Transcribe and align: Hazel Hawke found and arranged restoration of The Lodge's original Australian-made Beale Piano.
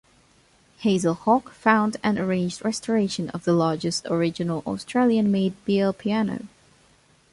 Hazel 0.79 1.13
Hawke 1.13 1.51
found 1.51 1.97
and 2.01 2.17
arranged 2.17 2.65
restoration 2.65 3.29
of 3.29 3.43
The 3.43 3.53
Lodge's 3.53 4.01
original 4.07 4.63
Australian-made 4.65 5.53
Beale 5.63 5.93
Piano. 5.93 6.47